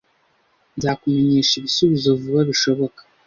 [0.77, 3.01] Nzakumenyesha ibisubizo vuba bishoboka.